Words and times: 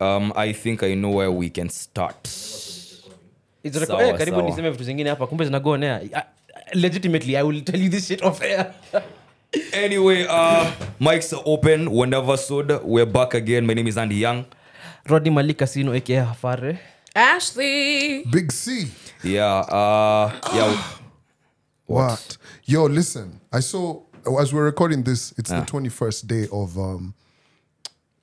um, 0.00 0.32
i 0.36 0.52
think 0.52 0.82
i 0.82 0.94
know 0.94 1.14
where 1.16 1.30
we 1.30 1.50
can 1.50 1.68
start 1.68 2.28
Sawa, 3.86 4.02
eh, 4.02 4.18
karibu 4.18 4.36
sawa. 4.36 4.50
niseme 4.50 4.70
vitu 4.70 4.84
zingine 4.84 5.10
hapa 5.10 5.26
kumbe 5.26 5.44
zinagonea 5.44 6.00
legitimately 6.72 7.36
i 7.36 7.42
will 7.42 7.64
tell 7.64 7.82
you 7.82 7.90
this 7.90 8.06
shit 8.08 8.22
off 8.22 8.42
air 8.42 8.74
anyway 9.84 10.24
uh 10.24 10.66
mics 11.00 11.32
are 11.32 11.42
open 11.44 11.88
whenever 11.88 12.38
sod 12.38 12.72
we're 12.84 13.10
back 13.12 13.34
again 13.34 13.66
my 13.66 13.74
name 13.74 13.88
is 13.88 13.96
andy 13.98 14.20
young 14.22 14.44
rodi 15.04 15.30
malik 15.30 15.56
casino 15.58 15.92
aka 15.94 16.20
hafare 16.24 16.78
Ashley. 17.14 18.24
Big 18.30 18.52
C. 18.52 18.86
yeah 19.24 19.60
uh 19.72 20.30
yeah 20.54 20.82
What? 21.88 22.36
Yo, 22.66 22.84
listen. 22.84 23.40
I 23.50 23.60
saw 23.60 24.02
as 24.38 24.52
we're 24.52 24.64
recording 24.64 25.04
this, 25.04 25.32
it's 25.38 25.48
the 25.48 25.62
twenty 25.62 25.88
first 25.88 26.26
day 26.26 26.46
of 26.52 26.76
um, 26.78 27.14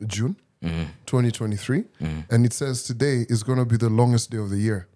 June, 0.06 0.36
twenty 1.06 1.32
twenty 1.32 1.56
three, 1.58 1.84
mm. 2.02 2.24
and 2.30 2.46
it 2.46 2.54
says 2.54 2.84
today 2.84 3.26
is 3.30 3.44
going 3.44 3.58
to 3.60 3.66
be 3.66 3.78
the 3.78 3.90
longest 3.90 4.32
day 4.32 4.38
of 4.38 4.50
the 4.50 4.58
year. 4.58 4.88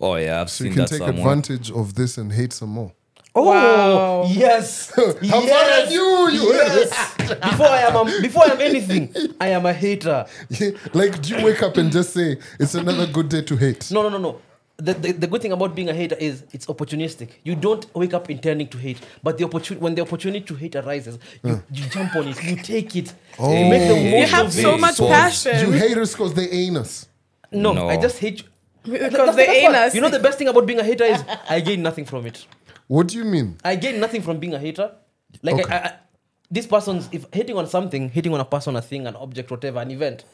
oh 0.00 0.16
yeah 0.16 0.40
i've 0.40 0.50
So 0.50 0.64
seen 0.64 0.66
you 0.68 0.72
can 0.74 0.82
that 0.82 0.88
take 0.90 0.98
somewhere 0.98 1.18
advantage 1.18 1.70
of 1.70 1.94
this 1.94 2.18
and 2.18 2.32
hate 2.32 2.52
some 2.52 2.70
more. 2.70 2.92
oh 3.34 3.44
Wow. 3.50 4.24
yes 4.28 4.90
How 4.96 5.40
far 5.52 5.64
are 5.76 5.86
you? 5.90 6.06
You 6.36 6.46
before 7.50 7.66
i 7.68 7.80
am 7.88 7.96
a, 7.96 8.04
before 8.22 8.44
i 8.44 8.52
am 8.52 8.60
anything 8.60 9.12
i 9.40 9.48
am 9.48 9.64
a 9.66 9.72
hater 9.72 10.26
like, 10.94 11.20
do 11.22 11.34
you 11.36 11.44
wake 11.44 11.62
up 11.62 11.76
and 11.76 11.90
just 11.92 12.12
say 12.14 12.38
it's 12.60 12.74
another 12.74 13.06
good 13.06 13.28
day 13.28 13.42
to 13.42 13.56
hate? 13.56 13.90
no 13.90 14.02
no 14.02 14.08
no 14.08 14.18
no 14.18 14.40
the, 14.78 14.92
the, 14.94 15.12
the 15.12 15.26
good 15.26 15.40
thing 15.40 15.52
about 15.52 15.74
being 15.74 15.88
a 15.88 15.94
hater 15.94 16.16
is 16.16 16.44
it's 16.52 16.66
opportunistic. 16.66 17.30
You 17.44 17.54
don't 17.56 17.86
wake 17.94 18.12
up 18.12 18.28
intending 18.28 18.68
to 18.68 18.78
hate, 18.78 18.98
but 19.22 19.38
the 19.38 19.44
opportunity 19.44 19.82
when 19.82 19.94
the 19.94 20.02
opportunity 20.02 20.44
to 20.44 20.54
hate 20.54 20.76
arises, 20.76 21.18
you, 21.42 21.62
you 21.72 21.84
jump 21.88 22.14
on 22.14 22.28
it, 22.28 22.42
you 22.44 22.56
take 22.56 22.94
it, 22.94 23.14
oh. 23.38 23.52
you 23.52 23.70
make 23.70 23.88
the 23.88 23.94
Oh. 23.94 24.10
most 24.10 24.20
You 24.20 24.26
have 24.36 24.46
of 24.46 24.52
so 24.52 24.74
it. 24.74 24.80
much 24.80 24.94
So- 24.96 25.08
passion. 25.08 25.58
You 25.60 25.72
haters 25.72 26.12
because 26.12 26.34
they 26.34 26.48
ain't 26.50 26.76
us. 26.76 27.06
No, 27.50 27.72
No. 27.72 27.88
I 27.88 27.96
just 27.96 28.18
hate. 28.18 28.42
You. 28.84 28.92
Because 28.92 29.12
That's 29.12 29.36
they 29.36 29.46
the 29.46 29.52
ain't 29.52 29.74
us. 29.74 29.94
You 29.94 30.00
know 30.00 30.10
the 30.10 30.18
best 30.20 30.36
thing 30.38 30.48
about 30.48 30.66
being 30.66 30.78
a 30.78 30.84
hater 30.84 31.04
is 31.04 31.24
I 31.48 31.60
gain 31.60 31.82
nothing 31.82 32.04
from 32.04 32.26
it. 32.26 32.46
What 32.86 33.08
do 33.08 33.16
you 33.16 33.24
mean? 33.24 33.56
I 33.64 33.76
gain 33.76 33.98
nothing 33.98 34.20
from 34.22 34.38
being 34.38 34.54
a 34.54 34.58
hater. 34.58 34.92
Like 35.42 35.54
Okay. 35.56 35.72
I, 35.72 35.76
I, 35.78 35.92
this 36.50 36.66
person's 36.66 37.08
if 37.12 37.26
hating 37.32 37.56
on 37.56 37.66
something, 37.66 38.10
hating 38.10 38.32
on 38.34 38.40
a 38.40 38.44
person, 38.44 38.76
a 38.76 38.82
thing, 38.82 39.06
an 39.06 39.16
object, 39.16 39.50
whatever, 39.50 39.80
an 39.80 39.90
event, 39.90 40.24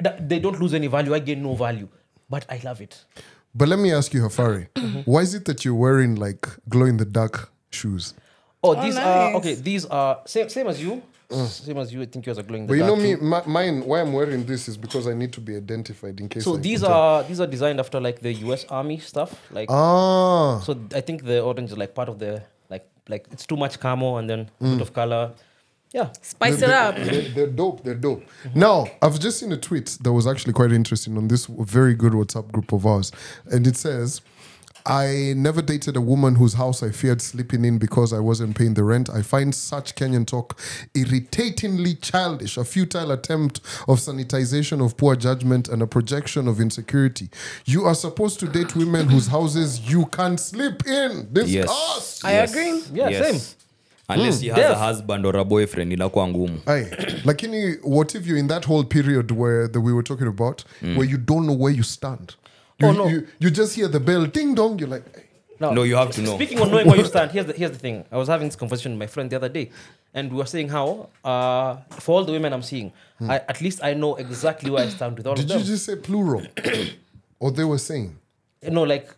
that, 0.00 0.28
they 0.28 0.38
don't 0.40 0.58
lose 0.58 0.74
any 0.74 0.86
value. 0.86 1.14
I 1.14 1.18
gain 1.20 1.42
no 1.42 1.54
value, 1.54 1.88
but 2.30 2.46
I 2.48 2.60
love 2.64 2.80
it. 2.80 3.04
But 3.58 3.68
let 3.68 3.78
me 3.78 3.90
ask 3.92 4.14
you, 4.14 4.22
Hafari, 4.22 4.68
why 5.04 5.20
is 5.22 5.34
it 5.34 5.44
that 5.46 5.64
you're 5.64 5.74
wearing 5.86 6.14
like 6.14 6.46
glow 6.68 6.86
in 6.86 6.96
the 6.96 7.04
dark 7.04 7.50
shoes? 7.70 8.14
Oh, 8.62 8.74
these 8.80 8.96
are 8.96 9.32
nice. 9.32 9.36
okay. 9.38 9.54
These 9.54 9.84
are 9.86 10.20
same 10.26 10.48
same 10.48 10.68
as 10.68 10.80
you. 10.82 11.02
Same 11.30 11.76
as 11.78 11.92
you. 11.92 12.00
I 12.00 12.06
think 12.06 12.24
yours 12.24 12.38
are 12.38 12.42
glowing. 12.42 12.66
But 12.66 12.74
you 12.74 12.84
know 12.90 12.96
me, 12.96 13.14
my, 13.16 13.42
mine. 13.46 13.84
Why 13.84 14.00
I'm 14.00 14.12
wearing 14.14 14.46
this 14.46 14.66
is 14.68 14.76
because 14.78 15.06
I 15.06 15.12
need 15.12 15.32
to 15.34 15.40
be 15.42 15.56
identified 15.56 16.18
in 16.20 16.28
case. 16.28 16.44
So 16.44 16.54
I 16.56 16.58
these 16.68 16.82
enter. 16.82 16.94
are 16.94 17.22
these 17.24 17.40
are 17.40 17.46
designed 17.46 17.80
after 17.80 18.00
like 18.00 18.20
the 18.20 18.32
U.S. 18.48 18.64
Army 18.70 18.98
stuff. 18.98 19.30
Like 19.50 19.68
ah. 19.70 20.60
so, 20.60 20.78
I 20.94 21.02
think 21.02 21.24
the 21.24 21.42
orange 21.42 21.70
is 21.72 21.76
like 21.76 21.94
part 21.94 22.08
of 22.08 22.18
the 22.18 22.42
like 22.70 22.86
like 23.08 23.26
it's 23.32 23.44
too 23.46 23.56
much 23.58 23.78
camo 23.78 24.16
and 24.16 24.30
then 24.30 24.40
a 24.60 24.64
Mm. 24.64 24.72
bit 24.78 24.80
of 24.88 24.92
color. 24.94 25.32
Yeah. 25.92 26.10
Spice 26.20 26.56
it 26.56 26.60
They're- 26.60 26.74
up. 26.74 26.96
They're, 26.96 27.22
they're 27.30 27.46
dope. 27.46 27.82
They're 27.84 27.94
dope. 27.94 28.22
Now, 28.54 28.86
I've 29.00 29.18
just 29.18 29.38
seen 29.40 29.52
a 29.52 29.56
tweet 29.56 29.98
that 30.02 30.12
was 30.12 30.26
actually 30.26 30.52
quite 30.52 30.72
interesting 30.72 31.16
on 31.16 31.28
this 31.28 31.46
very 31.46 31.94
good 31.94 32.12
WhatsApp 32.12 32.52
group 32.52 32.72
of 32.72 32.84
ours. 32.86 33.10
And 33.50 33.66
it 33.66 33.76
says, 33.76 34.20
I 34.86 35.34
never 35.36 35.60
dated 35.60 35.96
a 35.96 36.00
woman 36.00 36.36
whose 36.36 36.54
house 36.54 36.82
I 36.82 36.90
feared 36.90 37.20
sleeping 37.20 37.64
in 37.64 37.76
because 37.78 38.12
I 38.14 38.20
wasn't 38.20 38.56
paying 38.56 38.72
the 38.74 38.84
rent. 38.84 39.10
I 39.10 39.20
find 39.20 39.54
such 39.54 39.94
Kenyan 39.94 40.26
talk 40.26 40.58
irritatingly 40.94 41.94
childish, 41.96 42.56
a 42.56 42.64
futile 42.64 43.10
attempt 43.10 43.58
of 43.86 43.98
sanitization 43.98 44.82
of 44.82 44.96
poor 44.96 45.14
judgment 45.16 45.68
and 45.68 45.82
a 45.82 45.86
projection 45.86 46.48
of 46.48 46.58
insecurity. 46.60 47.28
You 47.66 47.84
are 47.84 47.94
supposed 47.94 48.40
to 48.40 48.46
date 48.48 48.76
women 48.76 49.08
whose 49.08 49.26
houses 49.26 49.90
you 49.90 50.06
can 50.06 50.38
sleep 50.38 50.86
in. 50.86 51.32
Discuss. 51.32 52.24
I 52.24 52.32
agree. 52.32 52.82
Yeah, 52.92 53.10
same. 53.30 53.40
Unless 54.08 54.40
he 54.40 54.48
has 54.48 54.58
a 54.58 54.68
Def. 54.68 54.78
husband 54.78 55.26
or 55.26 55.36
a 55.36 55.44
boyfriend 55.44 55.92
inakuwa 55.92 56.28
ngumu 56.28 56.58
Aye. 56.66 56.86
lakini 57.24 57.76
what 57.82 58.14
if 58.14 58.26
you're 58.26 58.40
in 58.40 58.48
that 58.48 58.66
whole 58.66 58.84
period 58.84 59.32
where 59.32 59.68
that 59.68 59.82
we 59.82 59.92
were 59.92 60.02
talking 60.02 60.26
about 60.28 60.62
where 60.82 61.10
you 61.10 61.18
don't 61.18 61.44
know 61.46 61.56
where 61.64 61.76
you 61.76 61.82
stand 61.84 62.32
you, 62.78 62.88
Oh, 62.88 62.92
no. 62.92 63.08
you, 63.08 63.26
you 63.40 63.50
just 63.50 63.76
hear 63.76 63.90
the 63.90 64.00
bell 64.00 64.26
ding 64.26 64.54
dong 64.54 64.78
you're 64.80 64.94
like 64.94 65.16
hey. 65.16 65.24
Now, 65.60 65.72
No, 65.72 65.82
you 65.82 65.96
have 65.96 66.10
to 66.12 66.22
know. 66.22 66.36
Speaking 66.36 66.60
of 66.60 66.70
knowing 66.70 66.86
where 66.86 66.96
you 66.98 67.04
stand, 67.04 67.32
here's 67.32 67.46
the, 67.46 67.52
here's 67.52 67.72
the 67.72 67.78
thing. 67.78 68.04
I 68.12 68.16
was 68.16 68.28
having 68.28 68.46
this 68.46 68.54
conversation 68.56 68.92
with 68.92 69.00
my 69.00 69.06
friend 69.08 69.28
the 69.28 69.34
other 69.34 69.48
day, 69.48 69.70
and 70.14 70.30
we 70.30 70.36
were 70.38 70.46
saying 70.46 70.68
how, 70.68 71.08
uh, 71.24 71.78
for 71.98 72.12
all 72.14 72.24
the 72.24 72.30
women 72.30 72.52
I'm 72.52 72.62
seeing, 72.62 72.92
I, 73.28 73.36
at 73.48 73.60
least 73.60 73.82
I 73.82 73.94
know 73.94 74.14
exactly 74.14 74.70
where 74.70 74.84
I 74.84 74.88
stand 74.88 75.16
with 75.18 75.26
all 75.26 75.34
did 75.34 75.50
of 75.50 75.58
you 75.60 75.64
just 75.66 75.84
say 75.86 75.96
plural 75.96 76.42
or 77.40 77.50
they 77.50 77.64
were 77.64 77.78
saying 77.78 78.16
no, 78.62 78.84
like, 78.84 79.08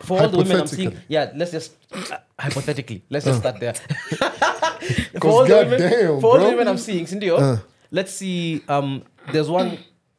for 0.00 0.20
all 0.20 0.28
the 0.28 0.38
women 0.38 0.60
I'm 0.60 0.66
seeing, 0.66 0.96
yeah, 1.08 1.32
let's 1.36 1.50
just, 1.52 1.72
uh, 1.92 2.18
hypothetically, 2.38 3.02
let's 3.10 3.24
just 3.24 3.40
start 3.40 3.60
there. 3.60 3.74
for 4.10 5.18
'Cause 5.20 5.24
all, 5.24 5.44
the 5.44 5.54
women, 5.56 5.78
goddamn, 5.80 6.20
for 6.20 6.26
all 6.32 6.38
the. 6.38 6.46
Uh. 6.46 6.50
women 6.50 6.68
I'm 6.68 6.78
seeing, 6.78 7.06
Sindio, 7.06 7.60
let's 7.90 8.12
see, 8.12 8.62
um, 8.68 9.02
there's 9.32 9.48
one 9.50 9.78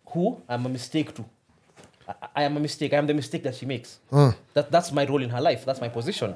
who 0.09 0.41
I'm 0.47 0.65
a 0.65 0.69
mistake 0.69 1.13
to. 1.15 1.25
I, 2.07 2.13
I 2.35 2.43
am 2.43 2.57
a 2.57 2.59
mistake. 2.59 2.93
I 2.93 2.97
am 2.97 3.07
the 3.07 3.13
mistake 3.13 3.43
that 3.43 3.55
she 3.55 3.65
makes. 3.65 3.99
Uh. 4.11 4.31
That, 4.53 4.71
that's 4.71 4.91
my 4.91 5.05
role 5.05 5.21
in 5.23 5.29
her 5.29 5.41
life. 5.41 5.65
That's 5.65 5.81
my 5.81 5.89
position. 5.89 6.35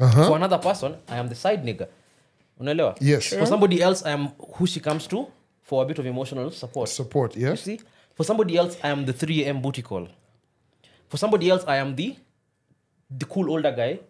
Uh-huh. 0.00 0.28
For 0.28 0.36
another 0.36 0.58
person, 0.58 0.96
I 1.08 1.16
am 1.16 1.28
the 1.28 1.34
side 1.34 1.64
nigga. 1.64 1.88
Unaelewa? 2.60 2.96
Yes. 3.00 3.34
For 3.34 3.46
somebody 3.46 3.82
else, 3.82 4.02
I 4.04 4.10
am 4.10 4.28
who 4.54 4.66
she 4.66 4.80
comes 4.80 5.06
to 5.08 5.26
for 5.62 5.82
a 5.82 5.86
bit 5.86 5.98
of 5.98 6.06
emotional 6.06 6.50
support. 6.50 6.88
support 6.88 7.36
You 7.36 7.48
yes 7.48 7.62
see? 7.62 7.80
For 8.14 8.24
somebody 8.24 8.56
else, 8.56 8.76
I 8.82 8.88
am 8.88 9.04
the 9.04 9.12
3 9.12 9.44
a.m. 9.44 9.60
booty 9.60 9.82
call. 9.82 10.08
For 11.08 11.16
somebody 11.18 11.50
else, 11.50 11.64
I 11.66 11.76
am 11.76 11.94
the 11.94 12.16
the 13.10 13.24
cool 13.24 13.50
older 13.50 13.72
guy 13.72 14.00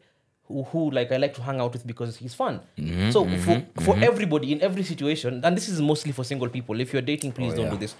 who, 0.44 0.62
who 0.64 0.90
like 0.90 1.12
I 1.12 1.16
like 1.16 1.34
to 1.34 1.42
hang 1.42 1.60
out 1.60 1.72
with 1.72 1.86
because 1.86 2.16
he's 2.16 2.34
fun. 2.34 2.60
Mm-hmm, 2.78 3.10
so 3.10 3.24
for, 3.24 3.30
mm-hmm, 3.30 3.84
for 3.84 3.94
mm-hmm. 3.94 4.02
everybody 4.02 4.52
in 4.52 4.60
every 4.62 4.82
situation, 4.82 5.40
and 5.44 5.56
this 5.56 5.68
is 5.68 5.80
mostly 5.80 6.12
for 6.12 6.24
single 6.24 6.48
people. 6.48 6.80
If 6.80 6.92
you're 6.92 7.02
dating, 7.02 7.32
please 7.32 7.52
oh, 7.52 7.56
don't 7.56 7.64
yeah. 7.66 7.72
do 7.72 7.78
this. 7.78 7.94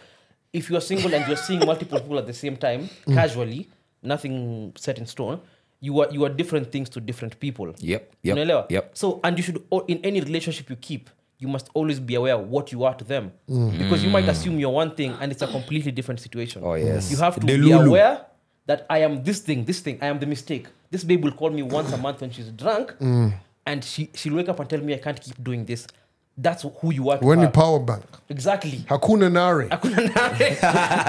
If 0.53 0.71
you're 0.71 0.81
single 0.81 1.15
and 1.15 1.27
you're 1.29 1.37
seeing 1.37 1.65
multiple 1.67 2.01
people 2.01 2.19
at 2.19 2.27
the 2.27 2.35
same 2.35 2.57
time, 2.57 2.89
mm. 3.07 3.15
casually, 3.15 3.69
nothing 4.03 4.73
set 4.77 4.99
in 4.99 5.07
stone, 5.07 5.41
you 5.81 6.01
are 6.01 6.09
you 6.11 6.25
are 6.25 6.31
different 6.31 6.73
things 6.73 6.89
to 6.91 7.01
different 7.01 7.39
people. 7.39 7.75
Yep, 7.79 8.15
yep, 8.23 8.37
Unaelewa? 8.37 8.71
yep. 8.71 8.91
So, 8.95 9.21
and 9.23 9.37
you 9.37 9.45
should, 9.45 9.63
al- 9.71 9.85
in 9.87 9.99
any 10.03 10.21
relationship 10.21 10.71
you 10.71 10.77
keep, 10.77 11.11
you 11.39 11.49
must 11.49 11.69
always 11.75 12.01
be 12.01 12.15
aware 12.15 12.35
of 12.35 12.49
what 12.49 12.73
you 12.73 12.85
are 12.85 12.95
to 12.95 13.05
them. 13.05 13.33
Mm. 13.49 13.79
Because 13.79 14.03
you 14.03 14.11
might 14.11 14.25
mm. 14.25 14.31
assume 14.31 14.59
you're 14.59 14.71
one 14.71 14.95
thing 14.95 15.15
and 15.21 15.31
it's 15.31 15.43
a 15.43 15.47
completely 15.47 15.93
different 15.93 16.21
situation. 16.21 16.63
Oh, 16.65 16.75
yes. 16.75 17.11
You 17.11 17.19
have 17.19 17.35
to 17.35 17.41
The 17.41 17.47
be 17.47 17.57
Lulu. 17.59 17.91
aware 17.91 18.27
that 18.69 18.87
I 18.89 18.99
am 18.99 19.25
this 19.25 19.41
thing, 19.41 19.65
this 19.65 19.81
thing, 19.81 19.99
I 20.01 20.07
am 20.07 20.19
the 20.21 20.27
mistake. 20.27 20.67
This 20.91 21.03
babe 21.03 21.25
will 21.25 21.33
call 21.33 21.51
me 21.51 21.63
once 21.63 21.91
a 21.93 21.97
month 21.97 22.21
when 22.21 22.31
she's 22.31 22.51
drunk 22.51 22.95
and 23.67 23.85
she, 23.85 24.11
she'll 24.15 24.35
wake 24.35 24.49
up 24.49 24.61
and 24.61 24.69
tell 24.71 24.81
me 24.81 24.95
I 24.95 24.99
can't 24.99 25.21
keep 25.21 25.43
doing 25.43 25.65
this. 25.65 25.87
That's 26.41 26.63
who 26.81 26.93
you 26.93 27.11
are 27.11 27.19
when 27.19 27.41
you 27.41 27.49
power 27.49 27.81
bank 27.81 28.05
Exactly. 28.29 28.79
hakuna 28.89 29.29
nare 29.33 29.69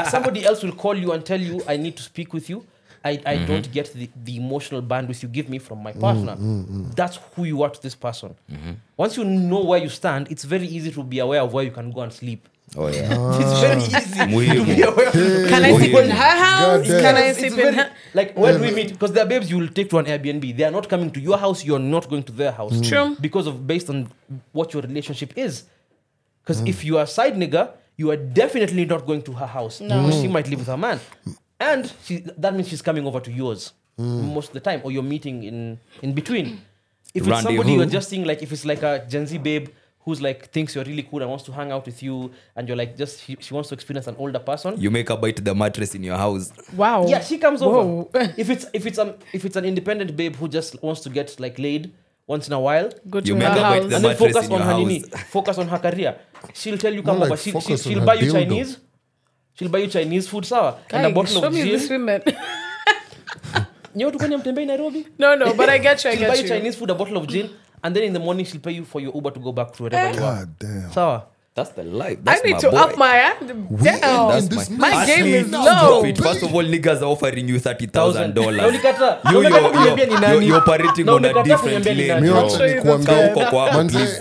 Somebody 0.09 0.43
else 0.45 0.63
will 0.63 0.71
call 0.71 0.97
you 0.97 1.11
and 1.11 1.23
tell 1.23 1.39
you, 1.39 1.61
I 1.67 1.77
need 1.77 1.95
to 1.97 2.03
speak 2.03 2.33
with 2.33 2.49
you. 2.49 2.65
I, 3.05 3.21
I 3.25 3.35
don't 3.45 3.71
get 3.71 3.93
the, 3.93 4.09
the 4.25 4.35
emotional 4.37 4.81
bandwidth 4.81 5.21
you 5.23 5.29
give 5.29 5.47
me 5.49 5.59
from 5.59 5.83
my 5.83 5.91
partner. 5.93 6.35
That's 6.95 7.19
who 7.35 7.43
you 7.45 7.61
are 7.63 7.69
to 7.69 7.81
this 7.81 7.95
person. 7.95 8.35
Once 8.97 9.17
you 9.17 9.23
know 9.25 9.63
where 9.63 9.79
you 9.79 9.89
stand, 9.89 10.31
it's 10.31 10.43
very 10.45 10.65
easy 10.67 10.91
to 10.91 11.03
be 11.03 11.19
aware 11.19 11.41
of 11.41 11.53
where 11.53 11.63
you 11.63 11.71
can 11.71 11.91
go 11.91 12.01
and 12.01 12.11
sleep. 12.11 12.47
Oh 12.77 12.87
yeah 12.87 13.09
It's 13.41 13.55
ah. 13.55 13.61
very 13.61 13.81
easy 13.81 14.59
to 14.59 14.65
be 14.65 14.81
aware. 14.83 15.11
Can 15.51 15.63
I 15.65 15.77
sleep 15.77 15.95
in 15.95 16.09
her 16.09 16.35
house? 16.45 16.87
Goddamn. 16.87 17.01
Can 17.01 17.15
I 17.15 17.21
It's 17.29 17.39
sleep 17.39 17.51
in 17.53 17.57
very- 17.57 17.75
her? 17.75 17.91
Like 18.13 18.37
when 18.37 18.61
we 18.61 18.71
meet, 18.71 18.89
because 18.93 19.11
there 19.13 19.23
are 19.25 19.27
babes 19.29 19.49
you 19.49 19.57
will 19.57 19.67
take 19.69 19.89
to 19.91 19.97
an 19.97 20.05
Airbnb. 20.05 20.55
They 20.57 20.63
are 20.63 20.71
not 20.71 20.87
coming 20.89 21.09
to 21.11 21.19
your 21.19 21.37
house. 21.37 21.63
You're 21.65 21.79
not 21.95 22.09
going 22.09 22.23
to 22.23 22.31
their 22.31 22.51
house. 22.51 22.79
True. 22.87 23.15
Because 23.19 23.47
of 23.47 23.65
based 23.65 23.89
on 23.89 24.09
what 24.51 24.73
your 24.73 24.81
relationship 24.83 25.33
is. 25.37 25.63
Because 26.43 26.61
if 26.61 26.83
you 26.83 26.97
are 26.97 27.03
a 27.03 27.07
side 27.07 27.35
nigger, 27.35 27.71
you 27.97 28.09
are 28.11 28.17
definitely 28.17 28.85
not 28.85 29.05
going 29.05 29.21
to 29.23 29.33
her 29.33 29.45
house. 29.47 29.81
No. 29.81 30.01
Because 30.05 30.21
she 30.21 30.27
might 30.27 30.47
live 30.49 30.59
with 30.59 30.67
her 30.67 30.77
man, 30.77 30.99
and 31.59 31.91
she, 32.03 32.19
that 32.37 32.53
means 32.55 32.67
she's 32.69 32.81
coming 32.81 33.05
over 33.05 33.19
to 33.19 33.31
yours 33.31 33.73
most 33.97 34.47
of 34.49 34.53
the 34.53 34.59
time, 34.61 34.81
or 34.83 34.91
you're 34.91 35.03
meeting 35.03 35.43
in 35.43 35.79
in 36.01 36.13
between. 36.13 36.61
If 37.13 37.25
it's 37.27 37.41
somebody 37.41 37.57
Rendezvous. 37.57 37.75
you're 37.77 37.85
just 37.89 38.09
seeing, 38.09 38.23
like 38.23 38.41
if 38.43 38.51
it's 38.51 38.65
like 38.65 38.83
a 38.83 39.03
Gen 39.09 39.25
Z 39.27 39.37
babe 39.39 39.69
who's 40.05 40.21
like 40.21 40.49
thinks 40.51 40.75
you're 40.75 40.85
really 40.85 41.03
cool 41.03 41.21
and 41.21 41.29
wants 41.29 41.43
to 41.45 41.51
hang 41.51 41.71
out 41.71 41.85
with 41.85 42.01
you, 42.03 42.31
and 42.55 42.67
you're 42.67 42.77
like 42.77 42.97
just 42.97 43.23
she, 43.23 43.35
she 43.39 43.53
wants 43.53 43.69
to 43.69 43.75
experience 43.75 44.07
an 44.07 44.15
older 44.17 44.39
person. 44.39 44.75
you 44.77 44.89
make 44.91 45.09
her 45.09 45.17
bite 45.17 45.43
the 45.43 45.53
mattress 45.53 45.95
in 45.95 46.03
your 46.03 46.17
house 46.17 46.51
Wow. 46.75 47.05
Yeah, 47.07 47.21
she 47.21 47.37
comes 47.37 47.61
Whoa. 47.61 48.09
over. 48.13 48.33
If 48.37 48.49
it's 48.49 48.65
if 48.73 48.85
it's 48.85 48.97
um 48.99 49.13
if 49.33 49.45
it's 49.45 49.55
an 49.57 49.65
independent 49.65 50.15
babe 50.15 50.35
who 50.35 50.47
just 50.47 50.81
wants 50.83 51.01
to 51.01 51.09
get 51.09 51.39
like 51.39 51.59
laid 51.59 51.91
once 52.27 52.47
in 52.47 52.53
a 52.53 52.59
while, 52.59 52.89
Go 53.09 53.19
to 53.21 53.27
You 53.27 53.33
her 53.35 53.39
make 53.39 53.49
her 53.49 53.55
bite 53.61 53.81
house. 53.81 53.89
the 53.89 53.95
and 53.95 54.05
then 54.05 54.15
focus 54.15 54.45
in 54.45 54.51
on 54.53 54.61
her 54.61 54.65
house. 54.65 54.87
nini, 54.87 54.99
focus 55.31 55.57
on 55.57 55.67
her 55.67 55.79
career. 55.79 56.15
She'll 56.53 56.77
tell 56.77 56.93
you 56.93 57.01
come 57.03 57.17
More 57.17 57.25
over. 57.25 57.35
like 57.35 57.39
She, 57.39 57.51
she, 57.59 57.77
she'll 57.77 58.05
buy 58.05 58.13
you 58.15 58.31
dildo. 58.31 58.33
Chinese. 58.33 58.77
She'll 59.55 59.69
buy 59.69 59.79
you 59.79 59.87
Chinese 59.87 60.27
food, 60.29 60.45
sawa, 60.45 60.77
and 60.91 61.05
a 61.07 61.09
bottle 61.09 61.41
show 61.41 61.47
of 61.47 61.53
me 61.53 61.63
gin. 61.63 61.71
this 61.71 61.89
women. 61.89 62.21
Kwenye 64.17 64.37
mtembei 64.37 64.65
Nairobi. 64.65 65.07
no, 65.17 65.35
no, 65.35 65.53
but 65.53 65.69
I 65.69 65.77
get 65.79 66.03
you. 66.05 66.11
I 66.11 66.15
She'll 66.15 66.27
get 66.27 66.37
you 66.37 66.43
you. 66.43 66.49
Chinese 66.49 66.75
food, 66.77 66.89
a 66.91 66.95
bottle 66.95 67.17
of 67.17 67.27
gin, 67.27 67.49
and 67.83 67.95
then 67.95 68.03
in 68.03 68.13
the 68.13 68.19
morning 68.19 68.45
she'll 68.45 68.61
pay 68.61 68.71
you 68.71 68.85
for 68.85 68.99
your 69.01 69.13
Uber 69.15 69.31
to 69.31 69.39
go 69.39 69.51
back 69.51 69.71
to 69.73 69.83
wherever 69.83 70.17
you 70.17 70.23
are. 70.23 70.45
god 70.45 70.59
damn 70.59 70.91
Sawa. 70.91 71.25
That's 71.59 71.71
the 71.75 71.83
life. 71.83 72.17
I 72.27 72.35
need 72.45 72.53
my 72.53 72.59
to 72.59 72.69
boy. 72.71 72.77
up 72.77 72.97
my 72.97 73.15
hand. 73.23 73.47
Damn. 73.83 74.29
That's 74.47 74.69
my, 74.69 74.89
My 74.89 75.05
game 75.05 75.25
is 75.25 75.51
low. 75.51 76.03
it. 76.05 76.17
First 76.17 76.43
of 76.43 76.53
all, 76.55 76.63
niggas 76.63 77.01
are 77.01 77.11
offering 77.15 77.49
you 77.49 77.59
thirty 77.59 77.87
thousand 77.87 78.33
dollars. 78.33 78.73
You 79.31 79.41
you 79.43 80.49
You, 80.49 80.55
operating 80.55 81.09
on 81.09 81.25
a 81.25 81.43
different 81.43 81.85
lane, 81.85 82.23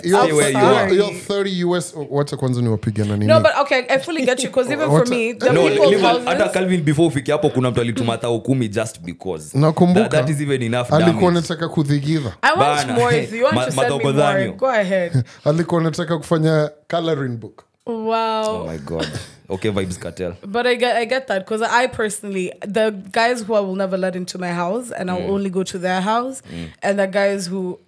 hiyo- 0.03 0.19
Stay 0.23 0.33
where 0.33 0.51
you 0.51 0.61
sorry. 0.61 0.77
are. 0.77 0.91
hiyo 0.91 1.11
30 1.29 1.65
US 1.65 1.95
wacha 2.11 2.37
kwanza 2.37 2.63
niwapigana 2.63 3.17
nini 3.17 3.27
No, 3.27 3.41
but 3.41 3.53
okay, 3.61 3.85
I 3.89 3.99
fully 3.99 4.25
get 4.25 4.39
you 4.45 4.51
because 4.51 4.73
even 4.73 4.89
for 4.89 5.07
me, 5.09 5.35
the 5.35 5.53
No, 5.53 5.63
people 5.69 5.87
leave 5.91 6.03
houses... 6.07 6.25
hata 6.25 6.49
calvin 6.49 6.83
before 6.83 7.07
ufike 7.09 7.33
hapo 7.33 7.51
kuna 7.51 7.71
mtu 7.71 7.81
alituma 7.81 8.19
kumi 8.19 8.69
just 8.69 9.01
because 9.01 9.59
nakumbuka 9.59 10.09
that, 10.09 10.27
that 10.27 10.31
is 10.31 10.41
even 10.41 10.63
enough 10.63 10.93
alikuwa 10.93 11.15
damage. 11.15 11.27
anataka 11.39 11.69
kudhigidha 11.69 12.33
I 12.43 12.53
want 12.59 12.89
more. 12.91 13.23
If 13.23 13.33
you 13.33 13.45
want 13.45 13.57
to 13.57 13.73
send 13.73 14.05
me 14.05 14.13
more, 14.13 14.49
go 14.49 14.67
ahead. 14.67 15.25
alikuwa 15.45 15.81
anataka 15.81 16.19
kufanya 16.19 16.71
coloring 16.89 17.37
book 17.37 17.67
Wow. 17.87 18.43
oh 18.45 18.67
my 18.67 18.77
god 18.77 19.09
okay 19.49 19.71
vibes 19.71 19.99
cartel 19.99 20.37
But 20.43 20.67
I 20.67 20.75
get 20.75 20.97
I 20.97 21.07
get 21.07 21.27
that 21.29 21.47
because 21.47 21.63
I 21.63 21.87
personally 21.87 22.53
the 22.61 22.91
guys 23.13 23.43
who 23.43 23.55
I 23.55 23.61
will 23.61 23.77
never 23.77 23.97
let 23.97 24.15
into 24.15 24.37
my 24.39 24.53
house 24.53 24.91
and 24.91 25.11
I'll 25.11 25.21
mm. 25.21 25.31
only 25.31 25.49
go 25.49 25.63
to 25.63 25.79
their 25.79 26.03
house, 26.03 26.43
mm. 26.43 26.71
and 26.83 26.99
the 26.99 27.07
guys 27.07 27.47
who 27.47 27.81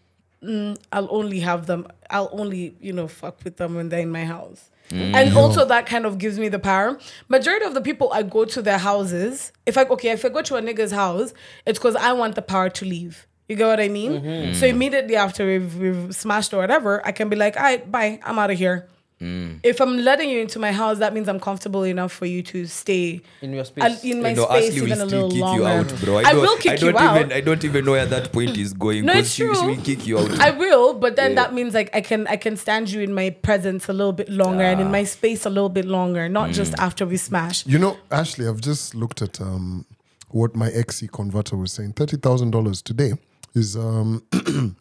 mm, 0.42 0.78
I'll 0.92 1.08
only 1.10 1.40
have 1.40 1.66
them. 1.66 1.86
I'll 2.08 2.30
only 2.32 2.74
you 2.80 2.92
know 2.92 3.08
fuck 3.08 3.44
with 3.44 3.56
them 3.56 3.74
when 3.74 3.88
they're 3.88 4.00
in 4.00 4.10
my 4.10 4.24
house. 4.24 4.70
Mm. 4.90 5.14
And 5.14 5.36
also 5.36 5.64
that 5.66 5.86
kind 5.86 6.04
of 6.04 6.18
gives 6.18 6.38
me 6.38 6.48
the 6.48 6.58
power. 6.58 6.98
Majority 7.28 7.64
of 7.64 7.74
the 7.74 7.80
people 7.80 8.10
I 8.12 8.22
go 8.22 8.44
to 8.44 8.60
their 8.62 8.78
houses, 8.78 9.52
if 9.66 9.78
I 9.78 9.84
okay, 9.84 10.10
if 10.10 10.24
I 10.24 10.30
go 10.30 10.42
to 10.42 10.56
a 10.56 10.62
nigga's 10.62 10.92
house, 10.92 11.32
it's 11.66 11.78
because 11.78 11.96
I 11.96 12.12
want 12.12 12.34
the 12.34 12.42
power 12.42 12.70
to 12.70 12.84
leave. 12.84 13.26
You 13.50 13.56
get 13.56 13.66
what 13.66 13.80
I 13.80 13.88
mean? 13.88 14.12
Mm-hmm. 14.12 14.54
So 14.54 14.66
immediately 14.66 15.16
after 15.16 15.44
we've, 15.44 15.74
we've 15.76 16.14
smashed 16.14 16.54
or 16.54 16.58
whatever, 16.58 17.04
I 17.04 17.10
can 17.10 17.28
be 17.28 17.34
like, 17.34 17.56
all 17.56 17.64
right, 17.64 17.82
bye, 17.90 18.20
I'm 18.22 18.38
out 18.38 18.52
of 18.52 18.56
here. 18.56 18.86
Mm. 19.20 19.58
If 19.64 19.80
I'm 19.80 19.98
letting 19.98 20.30
you 20.30 20.40
into 20.40 20.58
my 20.60 20.70
house, 20.70 20.98
that 20.98 21.12
means 21.12 21.28
I'm 21.28 21.40
comfortable 21.40 21.82
enough 21.82 22.12
for 22.12 22.26
you 22.26 22.42
to 22.44 22.64
stay 22.66 23.20
In 23.42 23.52
your 23.52 23.64
space. 23.64 23.84
I'll- 23.84 24.10
in 24.10 24.22
my 24.22 24.30
You 24.30 24.36
know, 24.36 24.46
space 24.46 24.68
Ashley 24.68 24.80
will 24.80 24.86
even 24.88 25.00
a 25.00 25.04
little 25.04 25.30
kick 25.30 25.40
longer. 25.40 25.62
you 25.62 25.68
out, 25.68 26.00
bro. 26.04 26.18
I, 26.18 26.22
don't, 26.32 26.40
will 26.42 26.56
kick 26.58 26.72
I 26.72 26.76
don't 26.76 26.92
you 26.94 26.98
out. 26.98 27.16
even, 27.16 27.32
I 27.32 27.40
don't 27.40 27.64
even 27.64 27.84
know 27.84 27.92
where 27.92 28.06
that 28.06 28.32
point 28.32 28.56
is 28.56 28.72
going. 28.72 29.04
No, 29.04 29.12
'cause 29.14 29.22
it's 29.22 29.30
she, 29.32 29.42
true. 29.42 29.54
she 29.56 29.66
will 29.66 29.82
kick 29.82 30.06
you 30.06 30.18
out. 30.20 30.30
I 30.40 30.50
will, 30.52 30.94
but 30.94 31.16
then 31.16 31.32
Yeah. 31.32 31.42
that 31.42 31.52
means 31.52 31.74
like 31.74 31.90
I 31.92 32.00
can 32.00 32.28
I 32.28 32.36
can 32.36 32.56
stand 32.56 32.88
you 32.90 33.00
in 33.02 33.12
my 33.12 33.28
presence 33.30 33.88
a 33.88 33.92
little 33.92 34.12
bit 34.12 34.30
longer 34.30 34.62
and 34.62 34.80
in 34.80 34.86
ah. 34.86 34.90
my 34.98 35.04
space 35.04 35.44
a 35.44 35.50
little 35.50 35.68
bit 35.68 35.84
longer, 35.84 36.28
not 36.28 36.50
mm. 36.50 36.54
just 36.54 36.72
after 36.78 37.04
we 37.04 37.16
smash. 37.18 37.66
you 37.66 37.78
know 37.78 37.96
ashley 38.10 38.46
i've 38.46 38.60
just 38.60 38.94
looked 38.94 39.20
at 39.20 39.40
um, 39.40 39.84
what 40.30 40.54
my 40.54 40.70
xe 40.70 41.10
converter 41.10 41.56
was 41.56 41.72
saying 41.72 41.92
$30000 41.92 42.82
today 42.82 43.12
is 43.54 43.76
um, 43.76 44.22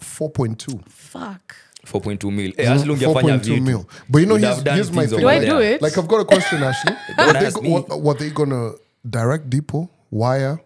4.2 0.00 0.88
Fuck. 0.88 1.56
4.2 1.86 2.32
mil. 2.32 2.52
Hey, 2.56 2.66
Ashley 2.66 2.94
ungefanya 2.94 3.38
4.2 3.38 3.40
vitu. 3.40 3.62
mil. 3.62 3.88
But 4.08 4.18
you 4.20 4.26
know, 4.26 4.34
Would 4.34 4.42
here's, 4.44 4.62
here's 4.62 4.92
my 4.92 5.02
things 5.02 5.10
thing. 5.12 5.20
Do 5.20 5.28
I 5.28 5.44
do 5.44 5.58
it? 5.58 5.82
Like, 5.82 5.98
I've 5.98 6.06
got 6.06 6.20
a 6.20 6.24
question, 6.24 6.62
Ashley. 6.62 6.94
Don't 7.16 7.26
Were 7.26 7.32
they, 7.32 7.46
ask 7.46 7.56
go- 7.56 7.62
me. 7.62 7.70
what, 7.72 8.00
were 8.00 8.14
they 8.14 8.30
gonna 8.30 8.72
direct 9.08 9.50
depot, 9.50 9.90
wire, 10.10 10.60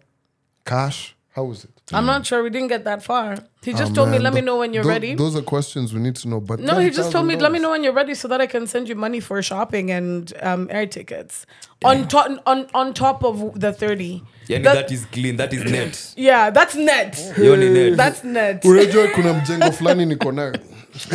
cash? 0.66 1.14
How 1.34 1.50
is 1.50 1.64
it? 1.64 1.70
I'm 1.92 2.04
not 2.04 2.26
sure 2.26 2.42
we 2.42 2.50
didn't 2.50 2.68
get 2.68 2.84
that 2.84 3.02
far. 3.02 3.36
He 3.62 3.72
just 3.72 3.94
told 3.94 4.08
me, 4.08 4.16
Man, 4.16 4.24
let 4.24 4.34
me 4.34 4.40
tho- 4.40 4.46
know 4.46 4.56
when 4.58 4.72
you're 4.74 4.82
tho- 4.82 4.88
ready. 4.90 5.14
Those 5.14 5.36
are 5.36 5.42
questions 5.42 5.94
we 5.94 6.00
need 6.00 6.16
to 6.16 6.28
know. 6.28 6.40
But 6.40 6.60
no, 6.60 6.78
he 6.78 6.90
just 6.90 7.12
told 7.12 7.26
me, 7.26 7.36
let 7.36 7.52
me 7.52 7.58
$30,000. 7.58 7.62
know 7.62 7.70
when 7.70 7.84
you're 7.84 7.92
ready 7.92 8.14
so 8.14 8.26
that 8.28 8.40
I 8.40 8.46
can 8.46 8.66
send 8.66 8.88
you 8.88 8.94
money 8.94 9.20
for 9.20 9.40
shopping 9.42 9.90
and 9.90 10.32
um, 10.42 10.66
air 10.70 10.86
tickets. 10.86 11.46
On 11.84 12.08
top 12.08 12.30
on, 12.46 12.66
on 12.74 12.92
top 12.92 13.22
of 13.24 13.58
the 13.60 13.72
30. 13.72 14.22
Yani 14.48 14.64
That- 14.64 14.74
that 14.74 14.90
is 14.90 15.06
clean. 15.12 15.36
That 15.36 15.52
is 15.52 15.64
net. 15.64 16.12
yeah, 16.16 16.50
that's 16.50 16.74
net. 16.74 17.16
Hiyo 17.36 17.56
ni 17.56 17.68
net. 17.68 17.96
That's 17.96 18.24
net. 18.24 18.64
Unajua 18.64 19.08
kuna 19.08 19.32
mjengo 19.34 19.72
fulani 19.72 20.06
niko 20.06 20.32
nayo. 20.32 20.54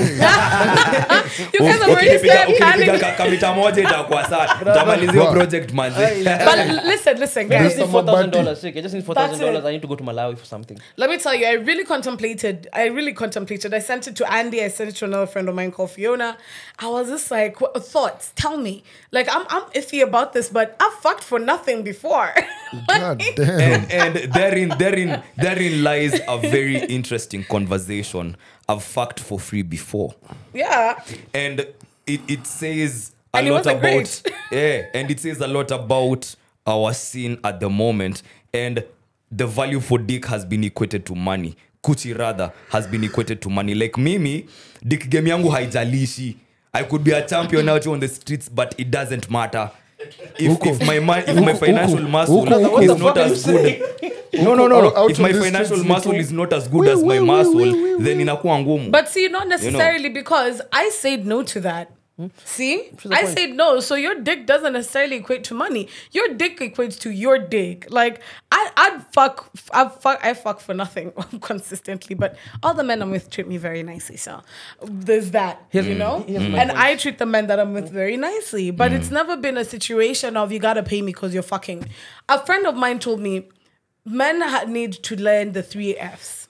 You 1.53 1.59
guys 1.59 1.81
already 1.81 2.17
said 2.17 2.47
ukinipiga 2.47 2.57
planning. 2.57 2.99
ka- 2.99 3.11
kamita 3.17 3.53
moja 3.53 3.81
itakuwa 3.81 4.25
sawa. 4.29 4.57
Utamaliza 4.61 5.25
project 5.31 5.71
manzi. 5.73 6.23
But 6.23 6.85
listen, 6.85 7.17
listen, 7.19 7.51
I 7.53 7.63
just 7.63 7.77
need 7.77 7.89
four 7.89 8.03
thousand 8.05 8.31
dollars. 8.31 8.61
Just 8.61 8.93
need 8.93 9.05
four 9.05 9.15
thousand 9.15 9.39
dollars. 9.39 9.65
I 9.65 9.71
need 9.71 9.81
to 9.81 9.87
go 9.87 9.95
to 9.95 10.03
Malawi 10.03 10.37
for 10.37 10.45
something. 10.45 10.77
Let 10.97 11.09
me 11.09 11.17
tell 11.17 11.33
you, 11.33 11.47
I 11.47 11.53
really 11.53 11.83
contemplated. 11.83 12.67
I 12.73 12.85
really 12.87 13.13
contemplated. 13.13 13.73
I 13.73 13.79
sent 13.79 14.07
it 14.07 14.15
to 14.17 14.31
Andy. 14.31 14.61
I 14.63 14.67
sent 14.69 14.89
it 14.89 14.95
to 14.97 15.05
another 15.05 15.25
friend 15.27 15.49
of 15.49 15.55
mine 15.55 15.71
called 15.71 15.91
Fiona. 15.91 16.37
I 16.79 16.87
was 16.87 17.07
just 17.09 17.31
like, 17.31 17.59
what, 17.61 17.83
thoughts? 17.83 18.33
Tell 18.35 18.57
me. 18.57 18.83
Like, 19.11 19.27
I'm, 19.35 19.45
I'm 19.49 19.63
iffy 19.73 20.01
about 20.03 20.33
this, 20.33 20.49
but 20.49 20.75
i've 20.79 20.93
fucked 21.01 21.23
for 21.23 21.39
nothing 21.39 21.83
before. 21.83 22.33
God 22.87 23.17
damn. 23.17 23.20
And, 23.39 23.91
and 23.91 24.33
therein, 24.33 24.69
therein, 24.77 25.23
therein 25.37 25.83
lies 25.83 26.19
a 26.27 26.37
very 26.37 26.77
interesting 26.85 27.43
conversation. 27.43 28.35
I've 28.67 28.83
fucked 28.83 29.19
for 29.19 29.39
free 29.39 29.61
before. 29.63 30.13
yeah. 30.53 31.03
and 31.33 31.59
it, 32.07 32.21
it 32.27 32.47
says 32.47 33.11
a 33.33 33.37
And 33.37 33.49
lot 33.49 33.65
about 33.65 34.23
yeah 34.51 34.85
and 34.93 35.09
it 35.11 35.19
says 35.19 35.39
a 35.39 35.47
lot 35.47 35.71
about 35.71 36.35
our 36.67 36.93
scene 36.93 37.39
at 37.43 37.59
the 37.59 37.69
moment 37.69 38.23
and 38.53 38.83
the 39.31 39.47
value 39.47 39.79
for 39.79 39.97
dick 39.99 40.25
has 40.25 40.43
been 40.45 40.63
equated 40.63 41.05
to 41.05 41.15
money 41.15 41.55
kuchi 41.83 42.13
rather 42.17 42.51
has 42.69 42.87
been 42.87 43.03
equated 43.03 43.41
to 43.41 43.49
money 43.49 43.73
like 43.75 43.97
mimi 43.97 44.47
dick 44.85 45.09
game 45.09 45.27
yangu 45.29 45.49
haijalishi 45.49 46.35
i 46.73 46.83
could 46.83 47.03
be 47.03 47.11
a 47.11 47.21
champion 47.21 47.69
out 47.69 47.87
on 47.87 47.99
the 47.99 48.07
streets 48.07 48.49
but 48.49 48.73
it 48.79 48.89
doesn't 48.91 49.29
matter 49.29 49.69
if, 50.39 50.59
Huko. 50.59 50.67
if 50.81 51.03
my 51.03 51.19
if 51.19 51.35
my 51.45 51.53
financial 51.53 51.97
huko, 51.99 52.09
muscle 52.09 52.45
huko, 52.45 52.65
huko. 52.65 52.81
is 52.83 52.89
What 52.89 52.97
the 52.97 53.03
not 53.03 53.17
are 53.17 53.21
as 53.21 53.47
you 53.47 53.53
good 53.53 54.43
no 54.43 54.55
no 54.55 54.67
no 54.67 54.81
no. 54.81 54.95
out 54.95 55.11
if 55.11 55.17
on 55.19 55.23
my 55.23 55.33
financial 55.33 55.77
streets, 55.77 55.87
muscle 55.87 56.13
is 56.13 56.31
not 56.31 56.53
as 56.53 56.67
good 56.67 56.87
as 56.87 57.03
my 57.03 57.19
muscle 57.19 57.71
then 57.99 58.19
inakuwa 58.19 58.59
ngumu. 58.59 58.91
But 58.91 59.09
see, 59.09 59.27
not 59.27 59.47
necessarily 59.47 60.09
because 60.09 60.61
I 60.71 60.89
said 60.89 61.25
no 61.25 61.43
to 61.43 61.59
that. 61.61 61.91
See, 62.45 62.89
the 63.03 63.15
I 63.15 63.25
said 63.25 63.51
no. 63.51 63.79
So 63.79 63.95
your 63.95 64.15
dick 64.15 64.45
doesn't 64.45 64.73
necessarily 64.73 65.17
equate 65.17 65.43
to 65.45 65.53
money. 65.53 65.87
Your 66.11 66.29
dick 66.35 66.59
equates 66.59 66.99
to 66.99 67.09
your 67.09 67.39
dick. 67.39 67.87
Like 67.89 68.21
I, 68.51 68.69
I'd 68.77 69.05
fuck, 69.11 69.49
I 69.71 69.87
fuck, 69.89 70.19
I 70.23 70.33
fuck 70.33 70.59
for 70.59 70.73
nothing 70.73 71.11
consistently. 71.41 72.15
But 72.15 72.35
all 72.61 72.73
the 72.73 72.83
men 72.83 73.01
I'm 73.01 73.11
with 73.11 73.29
treat 73.29 73.47
me 73.47 73.57
very 73.57 73.81
nicely. 73.81 74.17
So 74.17 74.41
there's 74.83 75.31
that, 75.31 75.65
you 75.71 75.95
know. 75.95 76.23
here's 76.27 76.43
And. 76.43 76.71
I 76.71 76.95
treat 76.95 77.17
the 77.17 77.25
men 77.25 77.47
that 77.47 77.59
I'm 77.59 77.73
with 77.73 77.89
very 77.89 78.17
nicely. 78.17 78.71
But 78.71 78.93
it's 78.93 79.09
never 79.09 79.35
been 79.35 79.57
a 79.57 79.65
situation 79.65 80.37
of 80.37 80.51
you 80.51 80.59
gotta 80.59 80.83
pay 80.83 81.01
me 81.01 81.13
because 81.13 81.33
you're 81.33 81.43
fucking. 81.43 81.89
A 82.29 82.45
friend 82.45 82.67
of 82.67 82.75
mine 82.75 82.99
told 82.99 83.19
me 83.19 83.49
men 84.05 84.41
ha- 84.41 84.65
need 84.67 84.93
to 84.93 85.15
learn 85.15 85.53
the 85.53 85.63
three 85.63 85.97
F's. 85.97 86.47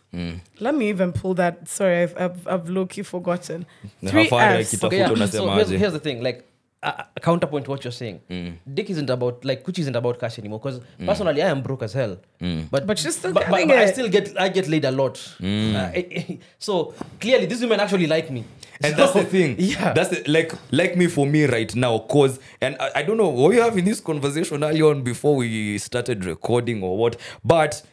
Let 0.60 0.76
me 0.76 0.90
even 0.90 1.14
pull 1.14 1.34
that. 1.36 1.68
Sorry, 1.68 2.04
I've, 2.04 2.18
I've, 2.18 2.48
I've 2.48 2.70
low 2.70 2.86
key 2.86 3.02
forgotten. 3.04 3.66
Three 4.06 4.28
F's. 4.32 4.84
Okay, 4.84 4.98
yeah. 5.00 5.26
So 5.26 5.50
here's, 5.52 5.70
here's 5.70 5.94
the 5.94 6.00
thing. 6.00 6.22
Like 6.22 6.48
a, 6.84 7.06
a 7.16 7.20
counterpoint 7.20 7.66
to 7.66 7.72
what 7.72 7.84
you're 7.84 7.92
saying. 7.92 8.58
Dick 8.74 8.90
isn't 8.90 9.10
about 9.10 9.46
like 9.46 9.64
Gucci 9.64 9.80
isn't 9.80 9.96
about 9.96 10.20
cash 10.20 10.38
anymore. 10.40 10.60
Because 10.60 10.82
personally, 11.06 11.42
I 11.42 11.50
am 11.50 11.62
broke 11.62 11.84
as 11.84 11.94
hell. 11.94 12.18
But 12.40 12.86
But 12.88 13.04
you're 13.04 13.12
still 13.14 13.32
but, 13.34 13.46
but, 13.46 13.52
getting 13.52 13.68
but 13.70 13.78
I 13.78 13.84
it. 13.84 13.94
still 13.94 14.10
get 14.10 14.40
I 14.40 14.50
get 14.50 14.68
laid 14.68 14.86
a 14.86 14.92
lot. 14.92 15.18
Uh, 15.42 15.92
so 16.60 16.94
clearly, 17.20 17.46
these 17.46 17.62
women 17.62 17.80
actually 17.80 18.08
like 18.08 18.30
me. 18.32 18.44
and 18.84 18.96
So, 18.96 19.02
that's 19.02 19.14
the 19.14 19.24
thing 19.26 19.56
Yeah. 19.60 19.94
that's 19.94 20.10
the, 20.10 20.24
like 20.30 20.52
like 20.72 20.98
me 20.98 21.06
for 21.08 21.26
me 21.28 21.46
right 21.46 21.74
now 21.76 22.00
cause 22.00 22.40
and 22.62 22.76
I, 22.80 22.92
I 22.96 23.04
don't 23.04 23.18
know 23.18 23.30
were 23.30 23.54
you 23.54 23.62
having 23.62 23.86
this 23.86 24.00
conversation 24.00 24.64
early 24.64 24.82
on 24.82 25.04
before 25.04 25.36
we 25.36 25.78
started 25.78 26.26
recording 26.26 26.82
or 26.82 26.98
what 26.98 27.16
but 27.46 27.84